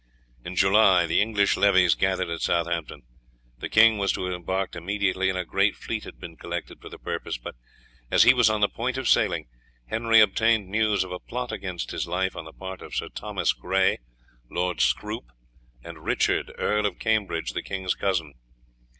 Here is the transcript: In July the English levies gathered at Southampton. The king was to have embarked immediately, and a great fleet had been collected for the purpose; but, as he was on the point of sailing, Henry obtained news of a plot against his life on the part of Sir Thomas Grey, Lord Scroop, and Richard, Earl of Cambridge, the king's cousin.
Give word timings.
In 0.43 0.55
July 0.55 1.05
the 1.05 1.21
English 1.21 1.55
levies 1.55 1.93
gathered 1.93 2.31
at 2.31 2.41
Southampton. 2.41 3.03
The 3.59 3.69
king 3.69 3.99
was 3.99 4.11
to 4.13 4.25
have 4.25 4.33
embarked 4.33 4.75
immediately, 4.75 5.29
and 5.29 5.37
a 5.37 5.45
great 5.45 5.75
fleet 5.75 6.05
had 6.05 6.19
been 6.19 6.37
collected 6.37 6.81
for 6.81 6.89
the 6.89 6.97
purpose; 6.97 7.37
but, 7.37 7.53
as 8.09 8.23
he 8.23 8.33
was 8.33 8.49
on 8.49 8.61
the 8.61 8.67
point 8.67 8.97
of 8.97 9.07
sailing, 9.07 9.47
Henry 9.85 10.19
obtained 10.19 10.69
news 10.69 11.03
of 11.03 11.11
a 11.11 11.19
plot 11.19 11.51
against 11.51 11.91
his 11.91 12.07
life 12.07 12.35
on 12.35 12.45
the 12.45 12.51
part 12.53 12.81
of 12.81 12.95
Sir 12.95 13.09
Thomas 13.09 13.53
Grey, 13.53 13.99
Lord 14.49 14.81
Scroop, 14.81 15.29
and 15.83 16.03
Richard, 16.03 16.51
Earl 16.57 16.87
of 16.87 16.97
Cambridge, 16.97 17.51
the 17.53 17.61
king's 17.61 17.93
cousin. 17.93 18.33